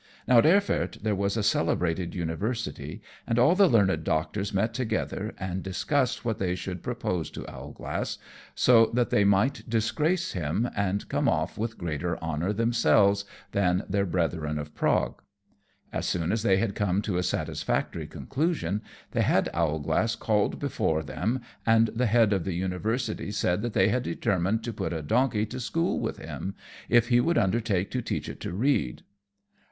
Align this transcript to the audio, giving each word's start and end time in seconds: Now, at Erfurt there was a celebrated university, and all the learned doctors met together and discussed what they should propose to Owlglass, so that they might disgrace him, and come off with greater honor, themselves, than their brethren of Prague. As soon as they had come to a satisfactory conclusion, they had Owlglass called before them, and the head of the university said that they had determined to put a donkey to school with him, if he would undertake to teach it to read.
Now, 0.27 0.39
at 0.39 0.47
Erfurt 0.47 0.97
there 1.03 1.13
was 1.13 1.37
a 1.37 1.43
celebrated 1.43 2.15
university, 2.15 3.03
and 3.27 3.37
all 3.37 3.53
the 3.53 3.67
learned 3.67 4.03
doctors 4.03 4.51
met 4.51 4.73
together 4.73 5.35
and 5.37 5.61
discussed 5.61 6.25
what 6.25 6.39
they 6.39 6.55
should 6.55 6.81
propose 6.81 7.29
to 7.29 7.45
Owlglass, 7.45 8.17
so 8.55 8.87
that 8.95 9.11
they 9.11 9.23
might 9.23 9.63
disgrace 9.69 10.31
him, 10.31 10.67
and 10.75 11.07
come 11.07 11.29
off 11.29 11.55
with 11.55 11.77
greater 11.77 12.17
honor, 12.19 12.51
themselves, 12.51 13.25
than 13.51 13.83
their 13.87 14.07
brethren 14.07 14.57
of 14.57 14.73
Prague. 14.73 15.21
As 15.93 16.07
soon 16.07 16.31
as 16.31 16.41
they 16.41 16.57
had 16.57 16.73
come 16.73 17.03
to 17.03 17.17
a 17.17 17.21
satisfactory 17.21 18.07
conclusion, 18.07 18.81
they 19.11 19.21
had 19.21 19.51
Owlglass 19.53 20.15
called 20.15 20.57
before 20.57 21.03
them, 21.03 21.41
and 21.63 21.89
the 21.89 22.07
head 22.07 22.33
of 22.33 22.43
the 22.43 22.55
university 22.55 23.29
said 23.31 23.61
that 23.61 23.73
they 23.73 23.89
had 23.89 24.01
determined 24.01 24.63
to 24.63 24.73
put 24.73 24.93
a 24.93 25.03
donkey 25.03 25.45
to 25.45 25.59
school 25.59 25.99
with 25.99 26.17
him, 26.17 26.55
if 26.89 27.09
he 27.09 27.19
would 27.19 27.37
undertake 27.37 27.91
to 27.91 28.01
teach 28.01 28.27
it 28.27 28.39
to 28.39 28.51
read. 28.51 29.03